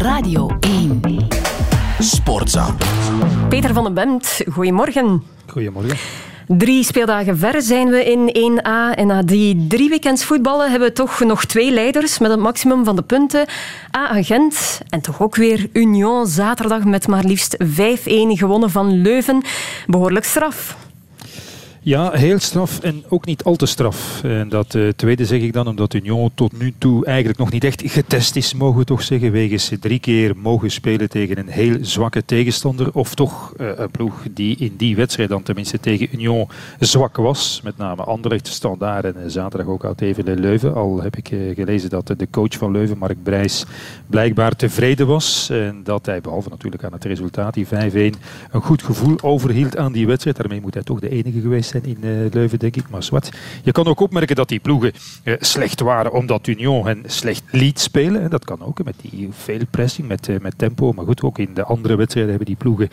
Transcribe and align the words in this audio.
Radio 0.00 0.50
1. 0.60 1.00
Sportza. 1.98 2.74
Peter 3.48 3.74
van 3.74 3.84
den 3.84 3.94
Bemt, 3.94 4.40
goedemorgen. 4.52 5.22
Goedemorgen. 5.46 5.96
Drie 6.46 6.84
speeldagen 6.84 7.38
ver 7.38 7.62
zijn 7.62 7.88
we 7.88 8.04
in 8.04 8.58
1A. 8.58 8.98
En 8.98 9.06
na 9.06 9.22
die 9.22 9.66
drie 9.66 9.88
weekends 9.88 10.24
voetballen 10.24 10.70
hebben 10.70 10.88
we 10.88 10.94
toch 10.94 11.20
nog 11.20 11.44
twee 11.44 11.70
leiders 11.70 12.18
met 12.18 12.30
het 12.30 12.40
maximum 12.40 12.84
van 12.84 12.96
de 12.96 13.02
punten. 13.02 13.46
A 13.96 14.22
Gent 14.22 14.80
en 14.88 15.00
toch 15.00 15.20
ook 15.20 15.36
weer 15.36 15.68
Union 15.72 16.26
zaterdag 16.26 16.84
met 16.84 17.08
maar 17.08 17.24
liefst 17.24 17.56
5-1 17.64 17.66
gewonnen 18.38 18.70
van 18.70 19.00
Leuven. 19.00 19.42
Behoorlijk 19.86 20.24
straf. 20.24 20.76
Ja, 21.82 22.10
heel 22.12 22.38
straf 22.38 22.80
en 22.80 23.04
ook 23.08 23.24
niet 23.24 23.42
al 23.42 23.56
te 23.56 23.66
straf. 23.66 24.24
En 24.24 24.48
dat 24.48 24.74
uh, 24.74 24.88
tweede 24.88 25.24
zeg 25.24 25.40
ik 25.40 25.52
dan 25.52 25.66
omdat 25.66 25.94
Union 25.94 26.30
tot 26.34 26.58
nu 26.58 26.74
toe 26.78 27.04
eigenlijk 27.04 27.38
nog 27.38 27.50
niet 27.50 27.64
echt 27.64 27.82
getest 27.84 28.36
is, 28.36 28.54
mogen 28.54 28.78
we 28.78 28.84
toch 28.84 29.02
zeggen. 29.02 29.32
Wegens 29.32 29.72
drie 29.80 29.98
keer 29.98 30.36
mogen 30.36 30.70
spelen 30.70 31.08
tegen 31.08 31.38
een 31.38 31.48
heel 31.48 31.76
zwakke 31.80 32.24
tegenstander. 32.24 32.94
Of 32.94 33.14
toch 33.14 33.54
uh, 33.60 33.68
een 33.76 33.90
ploeg 33.90 34.14
die 34.30 34.56
in 34.56 34.74
die 34.76 34.96
wedstrijd 34.96 35.28
dan 35.28 35.42
tenminste 35.42 35.80
tegen 35.80 36.08
Union 36.12 36.48
zwak 36.78 37.16
was. 37.16 37.60
Met 37.64 37.76
name 37.76 38.02
Anderlecht, 38.02 38.46
Standaard 38.46 39.04
en 39.04 39.14
uh, 39.16 39.22
zaterdag 39.26 39.68
ook 39.68 39.84
al 39.84 39.94
even 39.96 40.40
Leuven. 40.40 40.74
Al 40.74 41.02
heb 41.02 41.16
ik 41.16 41.26
gelezen 41.54 41.90
dat 41.90 42.06
de 42.06 42.28
coach 42.30 42.56
van 42.56 42.70
Leuven, 42.72 42.98
Mark 42.98 43.22
Brijs, 43.22 43.64
blijkbaar 44.06 44.56
tevreden 44.56 45.06
was. 45.06 45.50
En 45.50 45.80
dat 45.84 46.06
hij, 46.06 46.20
behalve 46.20 46.48
natuurlijk 46.48 46.84
aan 46.84 46.92
het 46.92 47.04
resultaat, 47.04 47.54
die 47.54 47.66
5-1, 47.66 47.68
een 48.50 48.62
goed 48.62 48.82
gevoel 48.82 49.16
overhield 49.20 49.76
aan 49.76 49.92
die 49.92 50.06
wedstrijd. 50.06 50.36
Daarmee 50.36 50.60
moet 50.60 50.74
hij 50.74 50.82
toch 50.82 51.00
de 51.00 51.08
enige 51.08 51.40
geweest 51.40 51.68
zijn 51.70 51.84
in 51.84 51.98
uh, 52.00 52.32
Leuven, 52.32 52.58
denk 52.58 52.76
ik. 52.76 52.90
Maar 52.90 53.02
zwart. 53.02 53.30
Je 53.62 53.72
kan 53.72 53.86
ook 53.86 54.00
opmerken 54.00 54.36
dat 54.36 54.48
die 54.48 54.58
ploegen 54.58 54.92
uh, 55.24 55.34
slecht 55.38 55.80
waren 55.80 56.12
omdat 56.12 56.46
Union 56.46 56.86
hen 56.86 57.02
slecht 57.06 57.42
liet 57.50 57.80
spelen. 57.80 58.30
Dat 58.30 58.44
kan 58.44 58.62
ook 58.62 58.84
met 58.84 58.94
die 59.00 59.28
veel 59.30 59.60
pressing, 59.70 60.08
met, 60.08 60.28
uh, 60.28 60.38
met 60.38 60.58
tempo. 60.58 60.92
Maar 60.92 61.04
goed, 61.04 61.22
ook 61.22 61.38
in 61.38 61.54
de 61.54 61.64
andere 61.64 61.96
wedstrijden 61.96 62.30
hebben 62.30 62.48
die 62.48 62.56
ploegen 62.56 62.88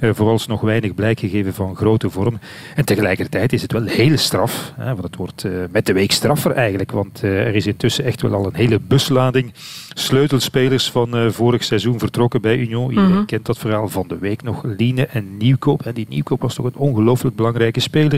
vooralsnog 0.00 0.60
weinig 0.60 0.94
blijk 0.94 1.20
gegeven 1.20 1.54
van 1.54 1.76
grote 1.76 2.10
vorm. 2.10 2.38
En 2.74 2.84
tegelijkertijd 2.84 3.52
is 3.52 3.62
het 3.62 3.72
wel 3.72 3.84
heel 3.84 4.16
straf. 4.16 4.72
Hè, 4.76 4.86
want 4.86 5.02
het 5.02 5.16
wordt 5.16 5.44
met 5.70 5.86
de 5.86 5.92
week 5.92 6.12
straffer 6.12 6.52
eigenlijk. 6.52 6.92
Want 6.92 7.22
er 7.22 7.54
is 7.54 7.66
intussen 7.66 8.04
echt 8.04 8.22
wel 8.22 8.34
al 8.34 8.46
een 8.46 8.54
hele 8.54 8.80
buslading 8.80 9.52
sleutelspelers 9.94 10.90
van 10.90 11.32
vorig 11.32 11.64
seizoen 11.64 11.98
vertrokken 11.98 12.40
bij 12.40 12.56
Union. 12.56 12.88
Iedereen 12.88 13.10
mm 13.10 13.16
-hmm. 13.16 13.26
kent 13.26 13.46
dat 13.46 13.58
verhaal 13.58 13.88
van 13.88 14.08
de 14.08 14.18
week 14.18 14.42
nog. 14.42 14.62
Liene 14.64 15.06
en 15.06 15.36
Nieuwkoop. 15.36 15.82
En 15.82 15.94
die 15.94 16.06
Nieuwkoop 16.08 16.40
was 16.40 16.54
toch 16.54 16.66
een 16.66 16.76
ongelooflijk 16.76 17.36
belangrijke 17.36 17.80
speler 17.80 18.17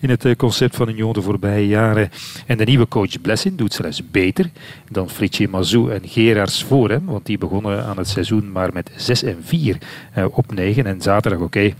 in 0.00 0.10
het 0.10 0.24
eh, 0.24 0.36
concept 0.36 0.76
van 0.76 0.88
Union 0.88 1.12
de 1.12 1.22
voorbije 1.22 1.66
jaren. 1.66 2.10
En 2.46 2.58
de 2.58 2.64
nieuwe 2.64 2.88
coach 2.88 3.20
Blessin 3.20 3.56
doet 3.56 3.72
zelfs 3.72 4.10
beter 4.10 4.50
dan 4.90 5.10
Fritje 5.10 5.48
Mazou 5.48 5.92
en 5.92 6.08
Gerards 6.08 6.64
voor. 6.64 7.00
Want 7.04 7.26
die 7.26 7.38
begonnen 7.38 7.84
aan 7.84 7.96
het 7.96 8.08
seizoen 8.08 8.52
maar 8.52 8.72
met 8.72 8.90
6 8.96 9.22
en 9.22 9.38
4 9.42 9.78
uh, 10.18 10.24
op 10.30 10.54
9. 10.54 10.86
En 10.86 11.00
zaterdag, 11.00 11.40
oké. 11.40 11.74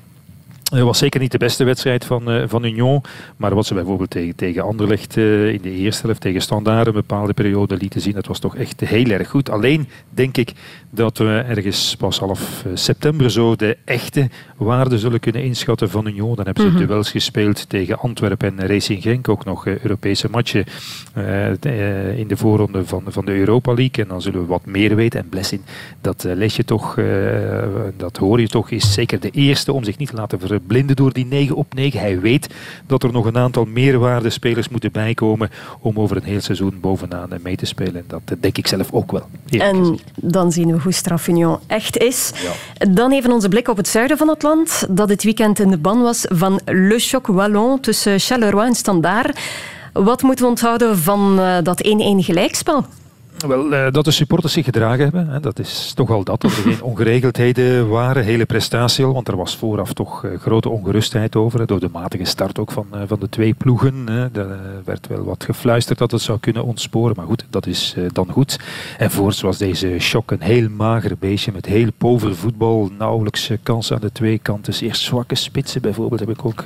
Het 0.71 0.83
was 0.83 0.99
zeker 0.99 1.21
niet 1.21 1.33
de 1.33 1.39
beste 1.39 1.65
wedstrijd 1.65 2.05
van, 2.05 2.31
uh, 2.31 2.43
van 2.47 2.65
Union. 2.65 3.03
Maar 3.37 3.55
wat 3.55 3.67
ze 3.67 3.75
bijvoorbeeld 3.75 4.11
tegen, 4.11 4.37
tegen 4.37 4.63
Anderlecht 4.63 5.17
uh, 5.17 5.53
in 5.53 5.63
de 5.63 5.71
eerste 5.71 6.07
helft, 6.07 6.21
tegen 6.21 6.41
Standaard 6.41 6.87
een 6.87 6.93
bepaalde 6.93 7.33
periode 7.33 7.77
lieten 7.77 8.01
zien, 8.01 8.13
dat 8.13 8.27
was 8.27 8.39
toch 8.39 8.57
echt 8.57 8.81
heel 8.81 9.11
erg 9.11 9.29
goed. 9.29 9.51
Alleen 9.51 9.89
denk 10.11 10.37
ik 10.37 10.53
dat 10.91 11.19
we 11.19 11.45
ergens 11.49 11.97
pas 11.97 12.19
half 12.19 12.65
september 12.75 13.31
zo 13.31 13.57
de 13.57 13.77
echte 13.85 14.29
waarde 14.57 14.99
zullen 14.99 15.21
kunnen 15.21 15.43
inschatten 15.43 15.91
van 15.91 16.07
Union. 16.07 16.35
Dan 16.37 16.45
hebben 16.45 16.63
ze 16.63 16.69
mm 16.71 16.77
-hmm. 16.77 16.87
duels 16.87 17.11
gespeeld 17.11 17.69
tegen 17.69 17.99
Antwerpen 17.99 18.59
en 18.59 18.67
Racing 18.67 19.03
Genk. 19.03 19.29
Ook 19.29 19.45
nog 19.45 19.67
uh, 19.67 19.79
Europese 19.79 20.29
matchen 20.31 20.65
in 22.17 22.29
de 22.29 22.37
voorronde 22.37 22.87
van, 22.87 23.03
van 23.07 23.25
de 23.25 23.33
Europa 23.33 23.75
League. 23.75 24.05
En 24.05 24.09
dan 24.09 24.23
zullen 24.23 24.41
we 24.41 24.47
wat 24.47 24.67
meer 24.67 24.97
weten. 24.97 25.21
En 25.21 25.29
Blessing, 25.29 25.61
dat 26.01 26.25
lees 26.27 26.57
je 26.57 26.65
toch, 26.65 26.99
dat 27.97 28.17
hoor 28.17 28.41
je 28.41 28.49
toch, 28.49 28.71
is 28.71 28.93
zeker 28.93 29.21
de 29.21 29.31
eerste 29.31 29.73
om 29.73 29.85
zich 29.85 29.99
niet 29.99 30.09
te 30.09 30.17
laten 30.17 30.39
ver 30.55 30.67
blinden 30.67 30.97
door 30.97 31.13
die 31.13 31.27
9 31.27 31.57
op 31.57 31.75
9. 31.75 32.01
Hij 32.01 32.21
weet 32.21 32.49
dat 32.87 33.03
er 33.03 33.13
nog 33.13 33.27
een 33.27 33.37
aantal 33.37 33.65
meerwaardespelers 33.65 34.69
moeten 34.69 34.93
bijkomen 34.93 35.51
om 35.81 35.99
over 35.99 36.17
een 36.17 36.23
heel 36.23 36.41
seizoen 36.41 36.79
bovenaan 36.81 37.29
mee 37.43 37.57
te 37.57 37.67
spelen. 37.67 37.97
En 37.97 38.05
dat 38.07 38.37
denk 38.41 38.59
ik 38.59 38.67
zelf 38.67 38.93
ook 38.93 39.13
wel. 39.13 39.27
En 39.49 39.77
gezegd. 39.77 40.03
dan 40.15 40.53
zien 40.53 40.73
we 40.73 40.81
hoe 40.83 40.93
straf 40.93 41.29
Union 41.29 41.59
echt 41.67 41.99
is. 41.99 42.33
Ja. 42.43 42.87
Dan 42.93 43.13
even 43.13 43.33
onze 43.33 43.49
blik 43.49 43.69
op 43.69 43.77
het 43.77 43.89
zuiden 43.89 44.17
van 44.17 44.29
het 44.29 44.43
land, 44.43 44.87
dat 44.91 45.09
dit 45.09 45.23
weekend 45.23 45.59
in 45.59 45.69
de 45.69 45.79
ban 45.79 46.03
was 46.03 46.27
van 46.29 46.61
Le 46.65 46.99
Choc 46.99 47.27
Wallon 47.27 47.81
tussen 47.81 48.21
Charleroi 48.21 48.67
en 48.67 48.75
Standaard. 48.75 49.41
Wat 49.93 50.23
moeten 50.23 50.45
we 50.45 50.51
onthouden 50.51 50.99
van 50.99 51.41
dat 51.63 51.87
1-1 51.87 51.91
gelijkspel? 52.19 52.85
Wel, 53.39 53.73
uh, 53.73 53.87
dat 53.91 54.05
de 54.05 54.11
supporters 54.11 54.53
zich 54.53 54.65
gedragen 54.65 55.03
hebben. 55.03 55.43
Dat 55.43 55.59
is 55.59 55.93
toch 55.95 56.11
al 56.11 56.25
dat. 56.25 56.41
Dat 56.41 56.53
er 56.53 56.63
geen 56.63 56.83
ongeregeldheden 56.83 57.89
waren. 57.89 58.25
Hele 58.25 58.45
prestatie 58.45 59.05
al. 59.05 59.13
Want 59.13 59.29
er 59.29 59.37
was 59.37 59.57
vooraf 59.57 59.93
toch 59.93 60.25
uh, 60.25 60.39
grote 60.39 60.69
ongerustheid 60.69 61.37
over. 61.37 61.67
Door 61.67 61.81
de 61.81 61.89
matige 61.93 62.25
start 62.25 62.59
ook 62.59 62.73
van, 62.73 62.87
uh, 62.95 63.01
van 63.07 63.21
de 63.21 63.29
twee 63.29 63.55
ploegen. 63.55 64.09
Er 64.33 64.59
werd 64.85 65.07
wel 65.07 65.25
wat 65.25 65.45
gefluisterd 65.45 65.99
dat 65.99 66.11
het 66.11 66.21
zou 66.21 66.39
kunnen 66.39 66.65
ontsporen. 66.65 67.17
Maar 67.17 67.27
goed, 67.27 67.47
dat 67.51 67.67
is 67.67 67.97
dan 68.13 68.29
goed. 68.31 68.59
En 68.99 69.11
voorts 69.11 69.41
was 69.41 69.59
deze 69.59 69.97
shock 69.99 70.31
een 70.31 70.43
heel 70.43 70.69
mager 70.69 71.17
beestje. 71.19 71.53
Met 71.53 71.67
heel 71.67 71.89
pover 71.99 72.37
voetbal. 72.37 72.91
Nauwelijks 72.99 73.51
kansen 73.63 73.95
aan 73.95 74.03
de 74.03 74.13
twee 74.13 74.39
kanten. 74.39 74.75
Zeer 74.75 74.95
zwakke 74.95 75.35
spitsen 75.35 75.81
bijvoorbeeld 75.81 76.21
heb 76.21 76.31
ik 76.31 76.45
ook 76.45 76.65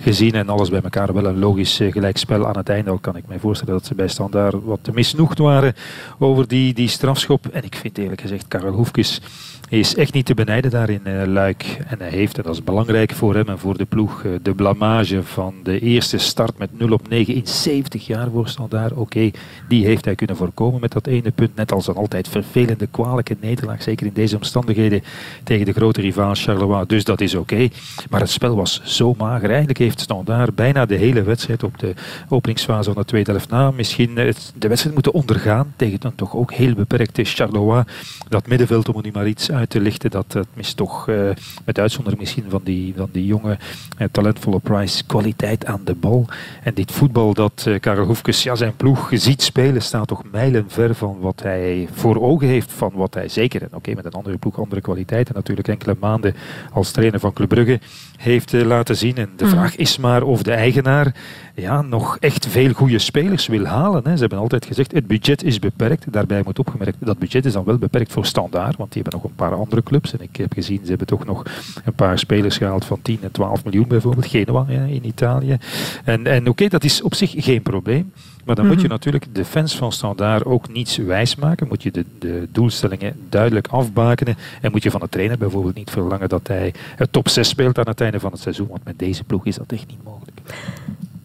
gezien. 0.00 0.32
En 0.32 0.48
alles 0.48 0.70
bij 0.70 0.80
elkaar 0.82 1.14
wel 1.14 1.26
een 1.26 1.38
logisch 1.38 1.80
gelijkspel 1.90 2.46
aan 2.46 2.56
het 2.56 2.68
einde. 2.68 2.90
Al 2.90 2.98
kan 2.98 3.16
ik 3.16 3.24
me 3.28 3.38
voorstellen 3.38 3.74
dat 3.74 3.86
ze 3.86 3.94
bij 3.94 4.08
Standaard 4.08 4.54
wat 4.64 4.90
misnoegd 4.92 5.38
waren 5.38 5.74
over 6.18 6.48
die, 6.48 6.74
die 6.74 6.88
strafschop. 6.88 7.46
En 7.46 7.64
ik 7.64 7.74
vind 7.74 7.98
eerlijk 7.98 8.20
gezegd, 8.20 8.48
Karel 8.48 8.72
Hoefkes 8.72 9.20
is 9.68 9.94
echt 9.94 10.12
niet 10.12 10.26
te 10.26 10.34
benijden 10.34 10.70
daar 10.70 10.90
in 10.90 11.00
uh, 11.06 11.22
Luik. 11.26 11.78
En 11.86 11.98
hij 11.98 12.08
heeft, 12.08 12.36
en 12.36 12.42
dat 12.42 12.54
is 12.54 12.64
belangrijk 12.64 13.12
voor 13.12 13.34
hem 13.34 13.48
en 13.48 13.58
voor 13.58 13.76
de 13.76 13.84
ploeg, 13.84 14.22
uh, 14.22 14.32
de 14.42 14.54
blamage 14.54 15.22
van 15.22 15.54
de 15.62 15.80
eerste 15.80 16.18
start 16.18 16.58
met 16.58 16.78
0 16.78 16.92
op 16.92 17.08
9 17.08 17.34
in 17.34 17.46
70 17.46 18.06
jaar 18.06 18.30
voor 18.30 18.48
Standaard. 18.48 18.92
Oké, 18.92 19.30
die 19.68 19.84
heeft 19.84 20.04
hij 20.04 20.14
kunnen 20.14 20.36
voorkomen 20.36 20.80
met 20.80 20.92
dat 20.92 21.06
ene 21.06 21.30
punt. 21.30 21.56
Net 21.56 21.72
als 21.72 21.86
een 21.86 21.94
altijd 21.94 22.28
vervelende, 22.28 22.86
kwalijke 22.86 23.36
nederlaag. 23.40 23.82
Zeker 23.82 24.06
in 24.06 24.12
deze 24.12 24.36
omstandigheden 24.36 25.02
tegen 25.44 25.66
de 25.66 25.72
grote 25.72 26.00
rivaal 26.00 26.34
Charleroi. 26.34 26.84
Dus 26.86 27.04
dat 27.04 27.20
is 27.20 27.34
oké. 27.34 27.68
Maar 28.10 28.20
het 28.20 28.30
spel 28.30 28.56
was 28.56 28.80
zo 28.84 29.14
mager. 29.18 29.48
Eigenlijk 29.48 29.78
heeft 29.78 30.00
Standaard 30.00 30.54
bijna 30.54 30.86
de 30.86 30.96
hele 30.96 31.22
wedstrijd 31.22 31.62
op 31.62 31.78
de 31.78 31.94
openingsfase 32.28 32.92
van 32.92 33.02
de 33.02 33.08
tweede 33.08 33.30
helft 33.30 33.50
na 33.50 33.70
misschien 33.70 34.14
de 34.14 34.68
wedstrijd 34.68 34.94
moeten 34.94 35.12
ondergaan 35.12 35.72
tegen 35.76 35.93
dan 36.02 36.14
toch 36.14 36.34
ook 36.34 36.52
heel 36.52 36.74
beperkte 36.74 37.24
Charleroi. 37.24 37.82
Dat 38.28 38.46
middenveld 38.46 38.88
om 38.88 38.96
er 38.96 39.02
nu 39.02 39.10
maar 39.12 39.28
iets 39.28 39.50
uit 39.50 39.70
te 39.70 39.80
lichten, 39.80 40.10
dat, 40.10 40.32
dat 40.32 40.46
mist 40.54 40.76
toch, 40.76 41.08
uh, 41.08 41.30
met 41.64 41.78
uitzondering 41.78 42.20
misschien 42.20 42.44
van 42.48 42.60
die, 42.64 42.94
van 42.96 43.08
die 43.12 43.26
jonge, 43.26 43.58
uh, 43.98 44.06
talentvolle 44.10 44.58
Price, 44.58 45.04
kwaliteit 45.06 45.66
aan 45.66 45.80
de 45.84 45.94
bal. 45.94 46.26
En 46.62 46.74
dit 46.74 46.92
voetbal 46.92 47.34
dat 47.34 47.64
uh, 47.68 47.80
Karel 47.80 48.06
Hoefkes 48.06 48.42
ja, 48.42 48.54
zijn 48.54 48.76
ploeg 48.76 49.08
ziet 49.12 49.42
spelen, 49.42 49.82
staat 49.82 50.08
toch 50.08 50.22
mijlen 50.32 50.64
ver 50.68 50.94
van 50.94 51.18
wat 51.20 51.42
hij 51.42 51.88
voor 51.92 52.20
ogen 52.20 52.48
heeft, 52.48 52.72
van 52.72 52.92
wat 52.94 53.14
hij 53.14 53.28
zeker, 53.28 53.60
en 53.60 53.66
oké, 53.66 53.76
okay, 53.76 53.94
met 53.94 54.04
een 54.04 54.12
andere 54.12 54.36
ploeg, 54.36 54.58
andere 54.58 54.80
kwaliteiten, 54.80 55.34
natuurlijk 55.34 55.68
enkele 55.68 55.96
maanden 56.00 56.34
als 56.72 56.90
trainer 56.90 57.20
van 57.20 57.32
Club 57.32 57.48
Brugge 57.48 57.80
heeft 58.16 58.52
laten 58.52 58.96
zien. 58.96 59.16
En 59.16 59.30
de 59.36 59.46
vraag 59.46 59.76
is 59.76 59.98
maar 59.98 60.22
of 60.22 60.42
de 60.42 60.52
eigenaar 60.52 61.14
ja, 61.54 61.82
nog 61.82 62.16
echt 62.20 62.46
veel 62.46 62.72
goede 62.72 62.98
spelers 62.98 63.46
wil 63.46 63.64
halen. 63.64 64.02
Hè. 64.04 64.14
Ze 64.14 64.20
hebben 64.20 64.38
altijd 64.38 64.66
gezegd, 64.66 64.92
het 64.92 65.06
budget 65.06 65.42
is 65.42 65.58
beperkt. 65.58 65.82
Daarbij 66.10 66.42
moet 66.44 66.58
opgemerkt, 66.58 66.96
dat 67.00 67.18
budget 67.18 67.44
is 67.44 67.52
dan 67.52 67.64
wel 67.64 67.78
beperkt 67.78 68.12
voor 68.12 68.26
standaard, 68.26 68.76
want 68.76 68.92
die 68.92 69.02
hebben 69.02 69.20
nog 69.20 69.30
een 69.30 69.36
paar 69.36 69.54
andere 69.54 69.82
clubs. 69.82 70.12
En 70.12 70.20
ik 70.20 70.36
heb 70.36 70.52
gezien, 70.52 70.80
ze 70.82 70.88
hebben 70.88 71.06
toch 71.06 71.24
nog 71.24 71.42
een 71.84 71.94
paar 71.94 72.18
spelers 72.18 72.56
gehaald 72.56 72.84
van 72.84 73.02
10 73.02 73.18
en 73.22 73.30
12 73.30 73.64
miljoen 73.64 73.88
bijvoorbeeld. 73.88 74.26
Genoa 74.26 74.64
ja, 74.68 74.82
in 74.82 75.06
Italië. 75.06 75.58
En, 76.04 76.26
en 76.26 76.40
oké, 76.40 76.50
okay, 76.50 76.68
dat 76.68 76.84
is 76.84 77.02
op 77.02 77.14
zich 77.14 77.34
geen 77.36 77.62
probleem. 77.62 78.12
Maar 78.44 78.54
dan 78.54 78.64
mm 78.64 78.70
-hmm. 78.70 78.80
moet 78.80 78.90
je 78.90 78.92
natuurlijk 78.92 79.26
de 79.32 79.44
fans 79.44 79.76
van 79.76 79.92
Standaard 79.92 80.44
ook 80.44 80.68
niets 80.68 80.96
wijsmaken. 80.96 81.68
Moet 81.68 81.82
je 81.82 81.90
de, 81.90 82.04
de 82.18 82.48
doelstellingen 82.52 83.16
duidelijk 83.28 83.68
afbakenen. 83.68 84.36
En 84.60 84.70
moet 84.70 84.82
je 84.82 84.90
van 84.90 85.00
de 85.00 85.08
trainer 85.08 85.38
bijvoorbeeld 85.38 85.74
niet 85.74 85.90
verlangen 85.90 86.28
dat 86.28 86.48
hij 86.48 86.74
het 86.96 87.12
top 87.12 87.28
6 87.28 87.48
speelt 87.48 87.78
aan 87.78 87.88
het 87.88 88.00
einde 88.00 88.20
van 88.20 88.32
het 88.32 88.40
seizoen. 88.40 88.68
Want 88.68 88.84
met 88.84 88.98
deze 88.98 89.24
ploeg 89.24 89.46
is 89.46 89.56
dat 89.56 89.72
echt 89.72 89.86
niet 89.86 90.04
mogelijk. 90.04 90.40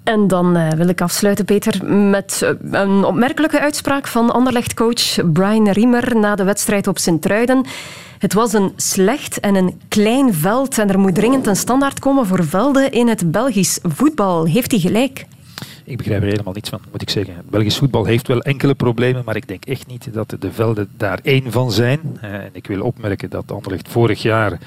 En 0.09 0.27
dan 0.27 0.57
uh, 0.57 0.69
wil 0.69 0.87
ik 0.87 1.01
afsluiten, 1.01 1.45
Peter, 1.45 1.85
met 1.93 2.41
uh, 2.43 2.49
een 2.71 3.03
opmerkelijke 3.03 3.59
uitspraak 3.59 4.07
van 4.07 4.31
Anderlecht-coach 4.31 5.31
Brian 5.33 5.69
Riemer 5.69 6.15
na 6.15 6.35
de 6.35 6.43
wedstrijd 6.43 6.87
op 6.87 6.97
Sint-Truiden. 6.97 7.65
Het 8.19 8.33
was 8.33 8.53
een 8.53 8.73
slecht 8.75 9.39
en 9.39 9.55
een 9.55 9.81
klein 9.87 10.33
veld 10.33 10.77
en 10.77 10.89
er 10.89 10.99
moet 10.99 11.15
dringend 11.15 11.47
een 11.47 11.55
standaard 11.55 11.99
komen 11.99 12.25
voor 12.25 12.45
velden 12.45 12.91
in 12.91 13.07
het 13.07 13.31
Belgisch 13.31 13.79
voetbal. 13.83 14.45
Heeft 14.45 14.71
hij 14.71 14.79
gelijk? 14.79 15.25
Ik 15.89 15.97
begrijp 15.97 16.21
er 16.21 16.27
helemaal 16.27 16.53
niets 16.53 16.69
van, 16.69 16.79
moet 16.91 17.01
ik 17.01 17.09
zeggen. 17.09 17.35
Belgisch 17.49 17.77
voetbal 17.77 18.05
heeft 18.05 18.27
wel 18.27 18.41
enkele 18.41 18.73
problemen, 18.73 19.21
maar 19.25 19.35
ik 19.35 19.47
denk 19.47 19.65
echt 19.65 19.87
niet 19.87 20.13
dat 20.13 20.35
de 20.39 20.51
velden 20.51 20.89
daar 20.97 21.19
één 21.23 21.51
van 21.51 21.71
zijn. 21.71 21.99
en 22.21 22.49
ik 22.51 22.67
wil 22.67 22.81
opmerken 22.81 23.29
dat 23.29 23.51
Anderlecht 23.51 23.87
vorig 23.87 24.21
jaar 24.21 24.59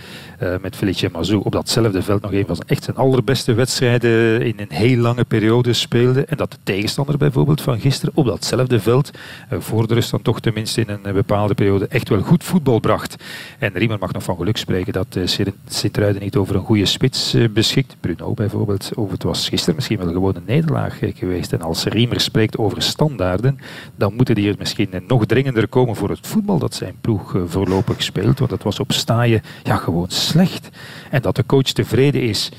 met 0.61 0.77
Felice 0.77 1.09
Mazou 1.13 1.41
op 1.45 1.53
datzelfde 1.53 2.03
veld 2.03 2.23
nog 2.23 2.33
een 2.33 2.47
van 2.47 2.57
zijn, 2.57 2.69
echt 2.69 2.85
zijn 2.85 2.97
allerbeste 2.97 3.55
wedstrijden 3.55 4.43
in 4.43 4.55
een 4.57 4.77
heel 4.77 4.97
lange 4.97 5.25
periode 5.25 5.73
speelde. 5.73 6.25
En 6.25 6.37
dat 6.37 6.51
de 6.51 6.57
tegenstander 6.63 7.17
bijvoorbeeld 7.17 7.61
van 7.61 7.81
gisteren 7.81 8.15
op 8.17 8.27
datzelfde 8.27 8.81
veld 8.81 9.11
voor 9.51 9.87
de 9.87 9.95
rust 9.95 10.11
dan 10.11 10.23
toch 10.23 10.41
tenminste 10.41 10.81
in 10.81 10.99
een 11.03 11.15
bepaalde 11.15 11.55
periode 11.55 11.87
echt 11.87 12.09
wel 12.09 12.21
goed 12.21 12.45
voetbal 12.45 12.81
bracht. 12.81 13.17
En 13.59 13.73
Riemer 13.75 13.99
mag 13.99 14.13
nog 14.13 14.23
van 14.23 14.37
geluk 14.37 14.57
spreken 14.57 14.93
dat 14.93 15.19
Sint-Truiden 15.67 16.23
niet 16.23 16.37
over 16.37 16.55
een 16.55 16.65
goede 16.65 16.87
spits 16.87 17.37
beschikt. 17.51 17.97
Bruno 18.01 18.35
bijvoorbeeld, 18.35 18.91
over 18.95 19.13
het 19.13 19.23
was 19.23 19.49
gisteren 19.49 19.75
misschien 19.75 19.99
wel 19.99 20.13
gewoon 20.13 20.37
een 20.37 20.43
nederlaag 20.47 20.99
geweest. 21.19 21.53
En 21.53 21.63
als 21.63 21.85
Riemer 21.85 22.21
spreekt 22.21 22.59
over 22.59 22.83
standaarden, 22.83 23.59
dan 23.97 24.15
moeten 24.15 24.35
die 24.35 24.51
er 24.51 24.57
misschien 24.59 24.91
nog 25.07 25.27
dringender 25.27 25.69
komen 25.69 25.97
voor 25.97 26.09
het 26.09 26.27
voetbal 26.27 26.59
dat 26.59 26.75
zijn 26.75 26.95
ploeg 27.01 27.35
eh, 27.35 27.43
voorlopig 27.47 28.03
speelt. 28.03 28.39
Want 28.39 28.51
het 28.51 28.63
was 28.63 28.81
op 28.81 28.93
staaien 28.93 29.43
ja, 29.63 29.77
gewoon 29.77 30.11
slecht. 30.11 30.69
En 31.11 31.23
dat 31.23 31.37
de 31.37 31.47
coach 31.47 31.63
tevreden 31.63 32.23
is 32.23 32.51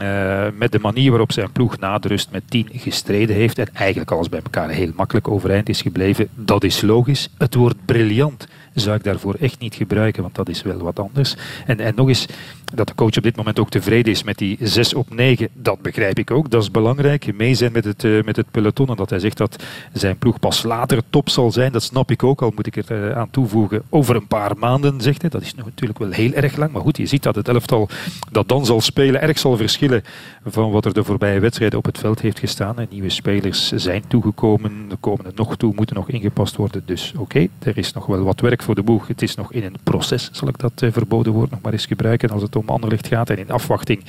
uh, 0.00 0.46
met 0.54 0.72
de 0.72 0.78
manier 0.78 1.10
waarop 1.10 1.32
zijn 1.32 1.52
ploeg 1.52 1.78
na 1.78 1.98
de 1.98 2.08
rust 2.08 2.30
met 2.30 2.42
10 2.48 2.68
gestreden 2.72 3.36
heeft 3.36 3.58
en 3.58 3.74
eigenlijk 3.74 4.10
alles 4.10 4.28
bij 4.28 4.40
elkaar 4.42 4.68
heel 4.68 4.90
makkelijk 4.94 5.28
overeind 5.28 5.68
is 5.68 5.82
gebleven, 5.82 6.28
dat 6.34 6.64
is 6.64 6.80
logisch. 6.80 7.28
Het 7.38 7.54
woord 7.54 7.76
briljant 7.84 8.46
zou 8.74 8.96
ik 8.96 9.04
daarvoor 9.04 9.34
echt 9.34 9.58
niet 9.58 9.74
gebruiken, 9.74 10.22
want 10.22 10.34
dat 10.34 10.48
is 10.48 10.62
wel 10.62 10.78
wat 10.78 10.98
anders. 10.98 11.34
En, 11.66 11.80
en 11.80 11.94
nog 11.94 12.08
eens, 12.08 12.26
dat 12.74 12.86
de 12.86 12.94
coach 12.94 13.16
op 13.16 13.22
dit 13.22 13.36
moment 13.36 13.58
ook 13.58 13.70
tevreden 13.70 14.12
is 14.12 14.22
met 14.22 14.38
die 14.38 14.56
6 14.60 14.94
op 14.94 15.14
9, 15.14 15.48
dat 15.52 15.82
begrijp 15.82 16.18
ik 16.18 16.30
ook. 16.30 16.50
Dat 16.50 16.62
is 16.62 16.70
belangrijk. 16.70 17.36
Mee 17.36 17.54
zijn 17.54 17.72
met 17.72 17.84
het, 17.84 18.02
uh, 18.02 18.22
met 18.22 18.36
het 18.36 18.50
peloton. 18.50 18.88
En 18.88 18.96
dat 18.96 19.10
hij 19.10 19.18
zegt 19.18 19.36
dat 19.36 19.62
zijn 19.92 20.18
ploeg 20.18 20.38
pas 20.38 20.62
later 20.62 21.02
top 21.10 21.28
zal 21.28 21.50
zijn, 21.50 21.72
dat 21.72 21.82
snap 21.82 22.10
ik 22.10 22.22
ook. 22.22 22.42
Al 22.42 22.52
moet 22.54 22.66
ik 22.66 22.76
er 22.76 23.08
uh, 23.08 23.16
aan 23.16 23.30
toevoegen, 23.30 23.82
over 23.88 24.16
een 24.16 24.26
paar 24.26 24.58
maanden, 24.58 25.00
zegt 25.00 25.20
hij. 25.20 25.30
Dat 25.30 25.42
is 25.42 25.54
natuurlijk 25.54 25.98
wel 25.98 26.10
heel 26.10 26.32
erg 26.32 26.56
lang. 26.56 26.72
Maar 26.72 26.82
goed, 26.82 26.96
je 26.96 27.06
ziet 27.06 27.22
dat 27.22 27.34
het 27.34 27.48
elftal 27.48 27.88
dat 28.30 28.48
dan 28.48 28.66
zal 28.66 28.80
spelen 28.80 29.20
erg 29.20 29.38
zal 29.38 29.56
verschillen 29.56 30.02
van 30.44 30.70
wat 30.70 30.84
er 30.84 30.92
de 30.92 31.04
voorbije 31.04 31.40
wedstrijden 31.40 31.78
op 31.78 31.84
het 31.84 31.98
veld 31.98 32.20
heeft 32.20 32.38
gestaan. 32.38 32.86
Nieuwe 32.90 33.10
spelers 33.10 33.72
zijn 33.72 34.02
toegekomen, 34.08 34.86
er 34.90 34.96
komen 35.00 35.26
er 35.26 35.32
nog 35.34 35.56
toe, 35.56 35.74
moeten 35.74 35.96
nog 35.96 36.08
ingepast 36.08 36.56
worden. 36.56 36.82
Dus 36.84 37.12
oké, 37.16 37.46
er 37.58 37.78
is 37.78 37.92
nog 37.92 38.06
wel 38.06 38.22
wat 38.22 38.40
werk 38.40 38.61
voor 38.62 38.74
de 38.74 38.82
boeg. 38.82 39.08
Het 39.08 39.22
is 39.22 39.34
nog 39.34 39.52
in 39.52 39.64
een 39.64 39.76
proces, 39.82 40.28
zal 40.32 40.48
ik 40.48 40.58
dat 40.58 40.82
uh, 40.82 40.92
verboden 40.92 41.32
woord 41.32 41.50
nog 41.50 41.60
maar 41.60 41.72
eens 41.72 41.86
gebruiken 41.86 42.30
als 42.30 42.42
het 42.42 42.56
om 42.56 42.68
Anderlicht 42.68 43.06
gaat. 43.06 43.30
En 43.30 43.38
in 43.38 43.50
afwachting 43.50 44.04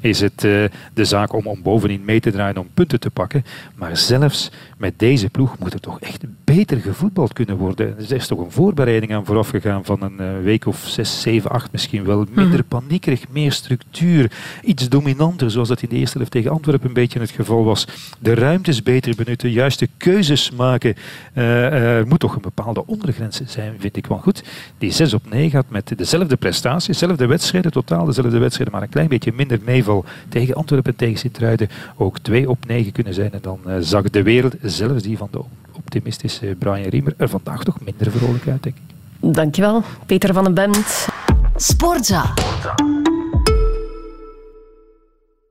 is 0.00 0.20
het 0.20 0.44
uh, 0.44 0.64
de 0.94 1.04
zaak 1.04 1.32
om, 1.32 1.46
om 1.46 1.62
bovenin 1.62 2.04
mee 2.04 2.20
te 2.20 2.30
draaien, 2.30 2.56
om 2.56 2.68
punten 2.74 3.00
te 3.00 3.10
pakken. 3.10 3.44
Maar 3.74 3.96
zelfs 3.96 4.50
met 4.76 4.98
deze 4.98 5.30
ploeg 5.30 5.58
moet 5.58 5.72
er 5.72 5.80
toch 5.80 6.00
echt 6.00 6.24
beter 6.44 6.78
gevoetbald 6.78 7.32
kunnen 7.32 7.56
worden. 7.56 7.96
Er 7.98 8.12
is 8.12 8.26
toch 8.26 8.38
een 8.38 8.50
voorbereiding 8.50 9.14
aan 9.14 9.24
vooraf 9.24 9.48
gegaan 9.48 9.84
van 9.84 10.02
een 10.02 10.16
uh, 10.20 10.42
week 10.42 10.66
of 10.66 10.84
zes, 10.86 11.20
zeven, 11.20 11.50
acht 11.50 11.72
misschien 11.72 12.04
wel. 12.04 12.26
Minder 12.30 12.58
mhm. 12.58 12.68
paniekerig, 12.68 13.28
meer 13.28 13.52
structuur, 13.52 14.30
iets 14.62 14.88
dominanter, 14.88 15.50
zoals 15.50 15.68
dat 15.68 15.82
in 15.82 15.88
de 15.88 15.96
eerste 15.96 16.16
helft 16.16 16.32
tegen 16.32 16.50
Antwerpen 16.50 16.88
een 16.88 16.94
beetje 16.94 17.20
het 17.20 17.30
geval 17.30 17.64
was. 17.64 17.86
De 18.18 18.34
ruimtes 18.34 18.82
beter 18.82 19.14
benutten, 19.14 19.50
juiste 19.50 19.88
keuzes 19.96 20.50
maken. 20.50 20.94
er 21.34 22.06
moet 22.06 22.20
toch 22.20 22.34
een 22.34 22.42
bepaalde 22.42 22.86
ondergrens 22.86 23.40
zijn, 23.44 23.74
vind 23.78 23.96
ik 23.96 23.97
wel 24.06 24.18
goed. 24.18 24.42
Die 24.78 24.90
6 24.90 25.14
op 25.14 25.30
9 25.30 25.50
gaat 25.50 25.64
met 25.68 25.92
dezelfde 25.96 26.36
prestaties, 26.36 26.86
dezelfde 26.98 27.26
wedstrijden, 27.26 27.72
totaal 27.72 28.04
dezelfde 28.04 28.38
wedstrijden, 28.38 28.74
maar 28.74 28.82
een 28.82 28.88
klein 28.92 29.08
beetje 29.08 29.32
minder 29.34 29.58
meeval 29.64 30.04
tegen 30.28 30.54
Antwerpen 30.54 30.92
en 30.92 30.98
tegen 30.98 31.18
Sint-Truiden. 31.18 31.68
Ook 31.96 32.18
2 32.18 32.50
op 32.50 32.66
9 32.66 32.92
kunnen 32.92 33.14
zijn. 33.14 33.32
En 33.32 33.40
dan 33.42 33.58
uh, 33.66 33.74
zag 33.80 34.10
de 34.10 34.22
wereld, 34.22 34.54
zelfs 34.62 35.02
die 35.02 35.16
van 35.16 35.28
de 35.30 35.40
optimistische 35.72 36.56
Brian 36.58 36.88
Riemer, 36.88 37.14
er 37.16 37.28
vandaag 37.28 37.64
toch 37.64 37.80
minder 37.80 38.10
vrolijk 38.10 38.48
uit, 38.48 38.62
denk 38.62 38.76
ik. 38.76 38.96
Dankjewel, 39.34 39.82
Peter 40.06 40.34
van 40.34 40.44
den 40.44 40.54
Bemt. 40.54 41.08
Sportza. 41.56 42.34